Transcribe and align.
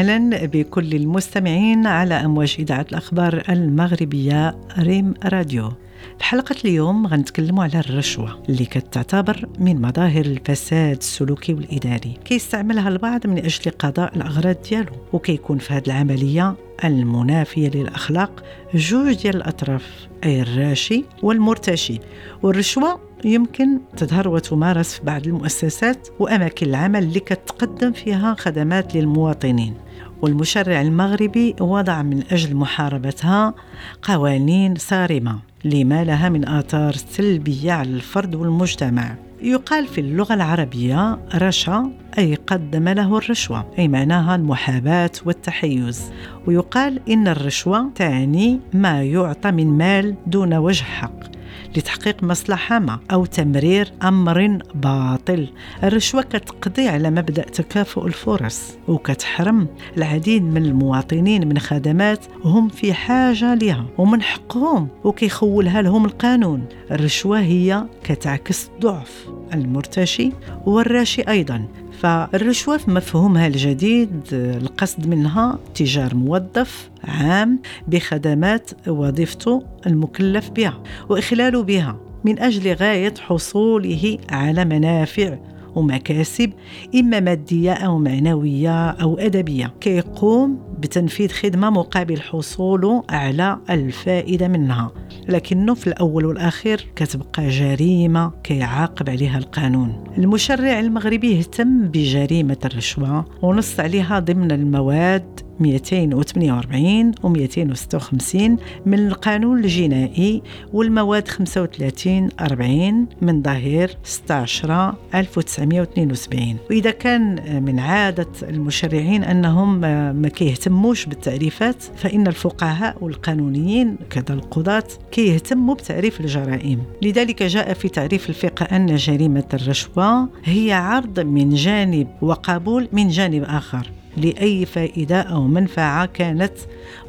أهلا 0.00 0.46
بكل 0.46 0.94
المستمعين 0.94 1.86
على 1.86 2.14
أمواج 2.14 2.56
إذاعة 2.58 2.86
الأخبار 2.90 3.42
المغربية 3.48 4.56
ريم 4.78 5.14
راديو. 5.24 5.72
الحلقة 6.18 6.56
اليوم 6.64 7.06
غنتكلموا 7.06 7.64
على 7.64 7.80
الرشوة 7.80 8.42
اللي 8.48 8.64
كتعتبر 8.64 9.48
من 9.58 9.82
مظاهر 9.82 10.24
الفساد 10.24 10.96
السلوكي 10.96 11.54
والإداري. 11.54 12.14
كيستعملها 12.24 12.88
البعض 12.88 13.26
من 13.26 13.38
أجل 13.38 13.70
قضاء 13.78 14.16
الأغراض 14.16 14.56
ديالو 14.70 14.92
وكيكون 15.12 15.58
في 15.58 15.74
هذه 15.74 15.82
العملية 15.86 16.54
المنافية 16.84 17.68
للأخلاق 17.68 18.44
جوج 18.74 19.22
ديال 19.22 19.36
الأطراف 19.36 20.08
أي 20.24 20.42
الراشي 20.42 21.04
والمرتشي. 21.22 22.00
والرشوة 22.42 23.00
يمكن 23.24 23.78
تظهر 23.96 24.28
وتمارس 24.28 24.94
في 24.94 25.04
بعض 25.04 25.26
المؤسسات 25.26 26.08
وأماكن 26.18 26.66
العمل 26.66 27.02
اللي 27.02 27.20
كتقدم 27.20 27.92
فيها 27.92 28.34
خدمات 28.38 28.94
للمواطنين. 28.96 29.74
والمشرع 30.22 30.80
المغربي 30.80 31.54
وضع 31.60 32.02
من 32.02 32.22
أجل 32.30 32.56
محاربتها 32.56 33.54
قوانين 34.02 34.74
صارمة 34.74 35.38
لما 35.64 36.04
لها 36.04 36.28
من 36.28 36.48
آثار 36.48 36.92
سلبية 36.92 37.72
على 37.72 37.88
الفرد 37.88 38.34
والمجتمع. 38.34 39.14
يقال 39.42 39.86
في 39.86 40.00
اللغة 40.00 40.34
العربية 40.34 41.18
رشا 41.34 41.92
أي 42.18 42.34
قدم 42.34 42.88
له 42.88 43.18
الرشوة 43.18 43.66
أي 43.78 43.88
معناها 43.88 44.34
المحاباة 44.36 45.10
والتحيز. 45.24 46.12
ويقال 46.46 47.00
إن 47.08 47.28
الرشوة 47.28 47.90
تعني 47.94 48.60
ما 48.74 49.02
يعطى 49.02 49.50
من 49.50 49.66
مال 49.66 50.14
دون 50.26 50.54
وجه 50.54 50.82
حق. 50.82 51.39
لتحقيق 51.76 52.22
مصلحة 52.22 52.78
ما 52.78 52.98
أو 53.12 53.24
تمرير 53.24 53.92
أمر 54.02 54.58
باطل. 54.74 55.48
الرشوة 55.84 56.22
كتقضي 56.22 56.88
على 56.88 57.10
مبدأ 57.10 57.42
تكافؤ 57.42 58.06
الفرص 58.06 58.62
وكتحرم 58.88 59.68
العديد 59.96 60.42
من 60.42 60.64
المواطنين 60.64 61.48
من 61.48 61.58
خدمات 61.58 62.26
هم 62.44 62.68
في 62.68 62.92
حاجة 62.92 63.54
لها 63.54 63.84
ومن 63.98 64.22
حقهم 64.22 64.88
وكيخولها 65.04 65.82
لهم 65.82 66.04
القانون. 66.04 66.64
الرشوة 66.90 67.40
هي 67.40 67.84
كتعكس 68.04 68.70
ضعف 68.80 69.39
المرتشي 69.54 70.32
والراشي 70.66 71.22
أيضا. 71.22 71.64
فالرشوة 72.00 72.76
في 72.76 72.90
مفهومها 72.90 73.46
الجديد 73.46 74.10
القصد 74.32 75.06
منها 75.06 75.58
تجار 75.74 76.14
موظف 76.14 76.90
عام 77.04 77.60
بخدمات 77.88 78.70
وظيفته 78.88 79.62
المكلف 79.86 80.50
بها 80.50 80.82
وإخلال 81.08 81.64
بها 81.64 81.96
من 82.24 82.38
أجل 82.38 82.74
غاية 82.74 83.14
حصوله 83.20 84.18
على 84.30 84.64
منافع 84.64 85.38
ومكاسب 85.74 86.52
إما 86.94 87.20
مادية 87.20 87.72
أو 87.72 87.98
معنوية 87.98 88.90
أو 88.90 89.18
أدبية. 89.18 89.74
كيقوم 89.80 90.58
بتنفيذ 90.78 91.28
خدمة 91.28 91.70
مقابل 91.70 92.20
حصوله 92.20 93.04
على 93.10 93.58
الفائدة 93.70 94.48
منها. 94.48 94.92
لكنه 95.30 95.74
في 95.74 95.86
الأول 95.86 96.26
والأخير 96.26 96.86
كتبقى 96.96 97.48
جريمة 97.48 98.32
كيعاقب 98.44 99.10
عليها 99.10 99.38
القانون. 99.38 100.04
المشرع 100.18 100.80
المغربي 100.80 101.38
اهتم 101.38 101.88
بجريمة 101.88 102.56
الرشوة 102.64 103.24
ونص 103.42 103.80
عليها 103.80 104.18
ضمن 104.18 104.52
المواد 104.52 105.40
248 105.60 107.12
و 107.22 107.28
256 107.28 108.56
من 108.86 109.06
القانون 109.06 109.58
الجنائي 109.58 110.42
والمواد 110.72 111.28
35 111.28 112.28
40 112.40 113.06
من 113.22 113.42
ظهير 113.42 113.96
16 114.04 114.94
1972 115.14 116.56
وإذا 116.70 116.90
كان 116.90 117.62
من 117.64 117.78
عادة 117.78 118.28
المشرعين 118.42 119.24
أنهم 119.24 119.80
ما 120.20 120.28
كيهتموش 120.28 121.06
بالتعريفات 121.06 121.82
فإن 121.96 122.26
الفقهاء 122.26 122.96
والقانونيين 123.00 123.96
كذا 124.10 124.34
القضاة 124.34 124.84
كيهتموا 125.12 125.74
بتعريف 125.74 126.20
الجرائم. 126.20 126.82
لذلك 127.02 127.42
جاء 127.42 127.72
في 127.74 127.88
تعريف 127.88 128.28
الفقه 128.28 128.64
أن 128.64 128.96
جريمة 128.96 129.44
الرشوة 129.54 130.28
هي 130.44 130.72
عرض 130.72 131.20
من 131.20 131.54
جانب 131.54 132.06
وقبول 132.22 132.88
من 132.92 133.08
جانب 133.08 133.42
آخر. 133.42 133.90
لأي 134.16 134.66
فائدة 134.66 135.20
أو 135.20 135.46
منفعة 135.46 136.06
كانت 136.06 136.52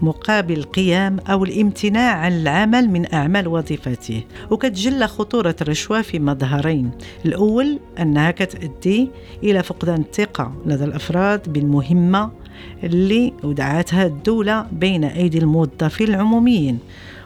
مقابل 0.02 0.58
القيام 0.58 1.20
أو 1.20 1.44
الامتناع 1.44 2.16
عن 2.18 2.32
العمل 2.32 2.90
من 2.90 3.14
أعمال 3.14 3.48
وظيفته. 3.48 4.24
وكتجلى 4.50 5.08
خطورة 5.08 5.56
الرشوة 5.62 6.02
في 6.02 6.20
مظهرين. 6.20 6.92
الأول 7.26 7.80
أنها 8.00 8.32
كتؤدي 8.32 9.10
إلى 9.44 9.64
فقدان 9.64 10.02
الثقة 10.02 10.54
لدى 10.66 10.84
الأفراد 10.84 11.54
بالمهمة 11.54 12.32
اللي 12.84 13.34
ودعتها 13.44 14.06
الدولة 14.06 14.66
بين 14.72 15.04
أيدي 15.04 15.38
الموظفين 15.38 16.08
العموميين. 16.08 16.80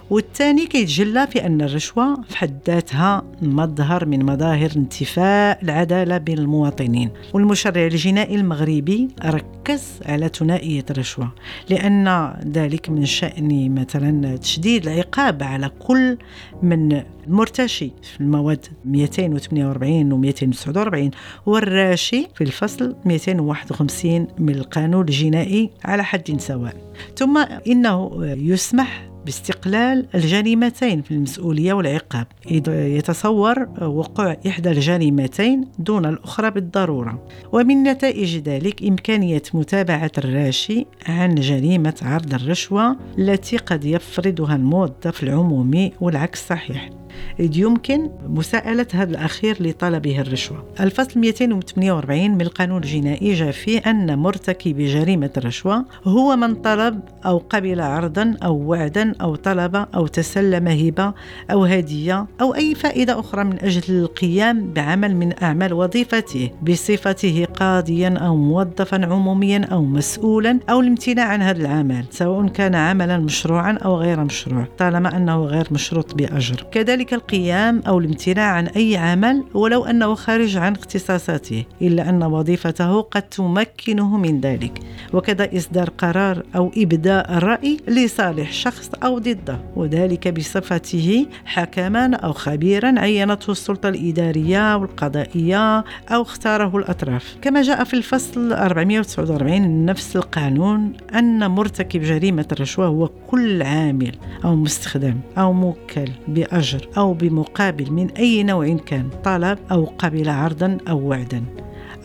والثاني 0.09 0.65
كيتجلى 0.65 1.27
في 1.27 1.45
أن 1.45 1.61
الرشوة 1.61 2.21
في 2.21 2.37
حد 2.37 2.59
ذاتها 2.67 3.23
مظهر 3.41 4.05
من 4.05 4.25
مظاهر 4.25 4.71
انتفاء 4.75 5.63
العدالة 5.63 6.17
بين 6.17 6.37
المواطنين. 6.37 7.09
والمشرع 7.33 7.85
الجنائي 7.85 8.35
المغربي 8.35 9.07
ركز 9.25 9.83
على 10.05 10.29
ثنائية 10.33 10.85
الرشوة 10.89 11.31
لأن 11.69 12.33
ذلك 12.53 12.89
من 12.89 13.05
شأن 13.05 13.75
مثلا 13.75 14.37
تشديد 14.37 14.87
العقاب 14.87 15.43
على 15.43 15.71
كل 15.79 16.17
من 16.63 17.01
المرتشي 17.27 17.91
في 18.13 18.21
المواد 18.21 18.65
248 18.85 20.11
و 20.13 20.17
249 20.17 21.11
والراشي 21.45 22.27
في 22.35 22.43
الفصل 22.43 22.95
251 23.05 24.27
من 24.39 24.55
القانون 24.55 25.01
الجنائي 25.01 25.69
على 25.85 26.03
حد 26.03 26.35
سواء. 26.39 26.75
ثم 27.17 27.37
إنه 27.67 28.11
يسمح 28.23 29.14
باستقلال 29.25 30.05
الجريمتين 30.15 31.01
في 31.01 31.11
المسؤولية 31.11 31.73
والعقاب. 31.73 32.27
يتصور 32.67 33.67
وقوع 33.81 34.37
إحدى 34.47 34.71
الجريمتين 34.71 35.67
دون 35.79 36.05
الأخرى 36.05 36.51
بالضرورة. 36.51 37.27
ومن 37.51 37.83
نتائج 37.83 38.37
ذلك 38.37 38.83
إمكانية 38.83 39.41
متابعة 39.53 40.11
الراشي 40.17 40.85
عن 41.07 41.35
جريمة 41.35 41.95
عرض 42.01 42.33
الرشوة 42.33 42.97
التي 43.17 43.57
قد 43.57 43.85
يفرضها 43.85 44.55
الموظف 44.55 45.23
العمومي 45.23 45.91
والعكس 46.01 46.47
صحيح. 46.47 46.89
إذ 46.89 47.04
يمكن 47.39 48.09
مساءلة 48.27 48.87
هذا 48.93 49.11
الأخير 49.11 49.57
لطلبه 49.59 50.21
الرشوة. 50.21 50.65
الفصل 50.79 51.19
248 51.19 52.31
من 52.31 52.41
القانون 52.41 52.83
الجنائي 52.83 53.33
جاء 53.33 53.51
فيه 53.51 53.79
أن 53.79 54.19
مرتكب 54.19 54.77
جريمة 54.77 55.29
الرشوة 55.37 55.85
هو 56.03 56.35
من 56.35 56.55
طلب 56.55 56.99
أو 57.25 57.37
قبل 57.37 57.81
عرضا 57.81 58.37
أو 58.43 58.55
وعدا 58.55 59.13
أو 59.21 59.35
طلب 59.35 59.85
أو 59.95 60.07
تسلم 60.07 60.67
هبة 60.67 61.13
أو 61.51 61.65
هدية 61.65 62.25
أو 62.41 62.55
أي 62.55 62.75
فائدة 62.75 63.19
أخرى 63.19 63.43
من 63.43 63.59
أجل 63.59 63.95
القيام 63.95 64.73
بعمل 64.73 65.15
من 65.15 65.43
أعمال 65.43 65.73
وظيفته 65.73 66.49
بصفته 66.61 67.45
قاضيا 67.59 68.09
أو 68.09 68.35
موظفا 68.35 69.05
عموميا 69.05 69.67
أو 69.71 69.83
مسؤولا 69.83 70.59
أو 70.69 70.79
الامتناع 70.79 71.25
عن 71.25 71.41
هذا 71.41 71.61
العمل 71.61 72.05
سواء 72.11 72.47
كان 72.47 72.75
عملا 72.75 73.17
مشروعا 73.17 73.77
أو 73.85 73.97
غير 73.97 74.19
مشروع 74.19 74.67
طالما 74.77 75.17
أنه 75.17 75.45
غير 75.45 75.67
مشروط 75.71 76.15
بأجر. 76.15 76.65
كذلك 76.71 77.04
ذلك 77.05 77.13
القيام 77.13 77.81
أو 77.87 77.99
الامتناع 77.99 78.51
عن 78.51 78.67
أي 78.67 78.97
عمل 78.97 79.43
ولو 79.53 79.85
أنه 79.85 80.15
خارج 80.15 80.57
عن 80.57 80.75
اختصاصاته 80.75 81.63
إلا 81.81 82.09
أن 82.09 82.23
وظيفته 82.23 83.01
قد 83.01 83.21
تمكنه 83.21 84.17
من 84.17 84.41
ذلك. 84.41 84.79
وكذا 85.13 85.57
إصدار 85.57 85.89
قرار 85.89 86.43
أو 86.55 86.71
إبداء 86.77 87.37
الرأي 87.37 87.77
لصالح 87.87 88.51
شخص 88.51 88.89
أو 89.03 89.19
ضده. 89.19 89.59
وذلك 89.75 90.27
بصفته 90.27 91.25
حكما 91.45 92.15
أو 92.15 92.33
خبيرا 92.33 92.99
عينته 92.99 93.51
السلطة 93.51 93.89
الإدارية 93.89 94.77
والقضائية 94.77 95.83
أو 96.11 96.21
اختاره 96.21 96.77
الأطراف. 96.77 97.37
كما 97.41 97.61
جاء 97.61 97.83
في 97.83 97.93
الفصل 97.93 98.53
449 98.53 99.61
من 99.61 99.85
نفس 99.85 100.15
القانون 100.15 100.93
أن 101.15 101.51
مرتكب 101.51 102.01
جريمة 102.01 102.45
الرشوة 102.51 102.85
هو 102.87 103.09
كل 103.27 103.61
عامل 103.61 104.11
أو 104.45 104.55
مستخدم 104.55 105.15
أو 105.37 105.53
موكل 105.53 106.09
بأجر 106.27 106.87
أو 106.97 107.13
بمقابل 107.13 107.91
من 107.91 108.09
أي 108.09 108.43
نوع 108.43 108.77
كان 108.85 109.09
طلب 109.23 109.59
أو 109.71 109.85
قبل 109.97 110.29
عرضا 110.29 110.77
أو 110.89 110.99
وعدا 110.99 111.43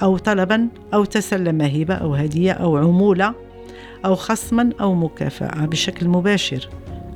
أو 0.02 0.18
طلبا 0.18 0.68
أو 0.94 1.04
تسلم 1.04 1.62
هبة 1.62 1.94
أو 1.94 2.14
هدية 2.14 2.52
أو 2.52 2.76
عمولة 2.76 3.34
أو 4.04 4.14
خصما 4.14 4.70
أو 4.80 4.94
مكافأة 4.94 5.66
بشكل 5.66 6.08
مباشر 6.08 6.68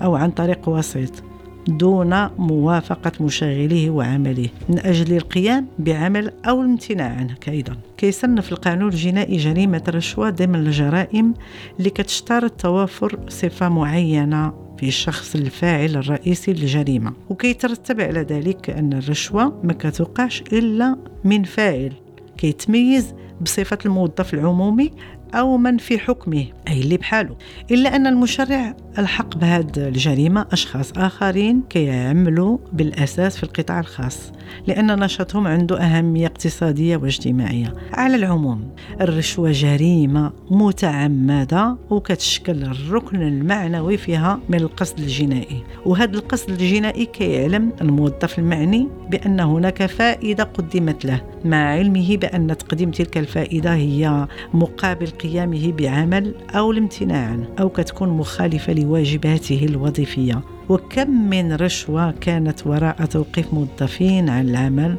أو 0.03 0.15
عن 0.15 0.31
طريق 0.31 0.69
وسيط 0.69 1.23
دون 1.69 2.29
موافقة 2.39 3.13
مشغله 3.21 3.91
وعمله 3.91 4.49
من 4.69 4.79
أجل 4.79 5.17
القيام 5.17 5.67
بعمل 5.79 6.33
أو 6.49 6.61
الامتناع 6.61 7.09
عنه 7.09 7.35
أيضا. 7.49 7.77
كيصنف 7.97 8.53
القانون 8.53 8.89
الجنائي 8.89 9.37
جريمة 9.37 9.83
الرشوة 9.89 10.31
ضمن 10.31 10.55
الجرائم 10.55 11.35
اللي 11.79 11.91
كتشترط 11.91 12.51
توافر 12.51 13.19
صفة 13.29 13.69
معينة. 13.69 14.64
في 14.79 14.89
الشخص 14.89 15.35
الفاعل 15.35 15.97
الرئيسي 15.97 16.53
للجريمة 16.53 17.13
وكيترتب 17.31 18.01
على 18.01 18.21
ذلك 18.21 18.71
أن 18.71 18.93
الرشوة 18.93 19.61
ما 19.65 19.73
كتوقعش 19.73 20.43
إلا 20.53 20.97
من 21.25 21.43
فاعل 21.45 21.93
كيتميز 22.37 23.15
بصفة 23.41 23.79
الموظف 23.87 24.35
العمومي 24.35 24.91
أو 25.35 25.57
من 25.57 25.79
في 25.79 25.99
حكمه 25.99 26.45
أي 26.69 26.81
اللي 26.81 26.97
بحاله. 26.97 27.37
إلا 27.71 27.97
أن 27.97 28.07
المشرع 28.07 28.77
ألحق 28.99 29.37
بهذه 29.37 29.71
الجريمة 29.77 30.47
أشخاص 30.53 30.93
آخرين 30.97 31.63
كيعملوا 31.71 32.59
بالأساس 32.73 33.37
في 33.37 33.43
القطاع 33.43 33.81
الخاص 33.81 34.33
لأن 34.67 34.99
نشاطهم 35.01 35.47
عنده 35.47 35.81
أهمية 35.81 36.27
اقتصادية 36.27 36.97
واجتماعية. 36.97 37.75
على 37.93 38.17
العموم 38.17 38.69
الرشوة 39.01 39.53
جريمة 39.53 40.33
متعمدة 40.51 41.77
وكتشكل 41.91 42.63
الركن 42.63 43.23
المعنوي 43.23 43.97
فيها 43.97 44.41
من 44.49 44.61
القصد 44.61 44.99
الجنائي. 44.99 45.63
وهذا 45.87 46.19
القصد 46.19 46.51
الجنائي 46.51 47.07
كيعلم 47.07 47.73
الموظف 47.81 48.39
المعني 48.39 48.89
بأن 49.11 49.41
هناك 49.41 49.87
فائدة 49.87 50.45
قدمت 50.45 51.05
له 51.05 51.34
مع 51.45 51.57
علمه 51.57 52.17
بأن 52.17 52.57
تقديم 52.57 52.91
تلك 52.91 53.19
الفائدة 53.19 53.75
هي 53.75 54.27
مقابل 54.55 55.07
قيامه 55.07 55.73
بعمل 55.73 56.35
أو 56.51 56.73
الامتناع 56.73 57.27
عنه 57.27 57.49
أو 57.61 57.69
كتكون 57.69 58.09
مخالفة 58.09 58.73
لواجباته 58.73 59.67
الوظيفية. 59.71 60.43
وكم 60.69 61.11
من 61.31 61.53
رشوة 61.53 62.11
كانت 62.11 62.67
وراء 62.67 63.05
توقيف 63.05 63.55
موظفين 63.55 64.29
عن 64.29 64.49
العمل؟ 64.49 64.97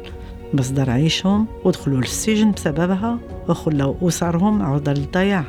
مصدر 0.54 0.90
عيشهم 0.90 1.46
ودخلوا 1.64 2.00
للسجن 2.00 2.52
بسببها 2.52 3.18
وخلوا 3.48 3.94
أسرهم 4.02 4.62
عرضة 4.62 4.92
للضياع. 4.92 5.44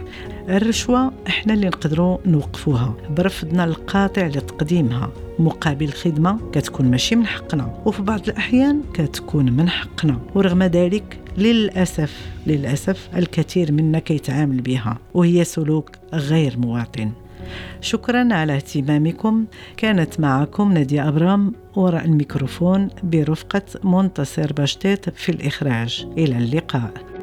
الرشوة 0.50 1.12
إحنا 1.28 1.54
اللي 1.54 1.68
نقدروا 1.68 2.18
نوقفوها. 2.26 2.94
برفضنا 3.18 3.64
القاطع 3.64 4.28
لتقديمها. 4.28 5.10
مقابل 5.40 5.90
خدمة 5.90 6.40
كتكون 6.52 6.92
ماشي 6.92 7.16
من 7.16 7.26
حقنا. 7.26 7.74
وفي 7.86 8.02
بعض 8.02 8.30
الأحيان 8.30 8.82
كتكون 8.94 9.52
من 9.52 9.70
حقنا. 9.70 10.20
ورغم 10.36 10.64
ذلك 10.64 11.20
للأسف 11.38 12.28
للأسف 12.48 13.10
الكثير 13.16 13.72
منا 13.72 14.00
كيتعامل 14.00 14.62
بها. 14.62 14.98
وهي 15.14 15.44
سلوك 15.44 15.92
غير 16.14 16.58
مواطن. 16.58 17.12
شكرا 17.82 18.34
على 18.34 18.56
اهتمامكم. 18.56 19.46
كانت 19.78 20.20
معكم 20.20 20.72
نادية 20.72 21.08
أبرام 21.08 21.54
وراء 21.76 22.06
الميكروفون 22.06 22.90
برفقة 23.04 23.62
منتصر 23.84 24.54
باشتيت 24.54 25.10
في 25.10 25.30
الإخراج. 25.30 26.08
إلى 26.18 26.38
اللقاء. 26.38 27.17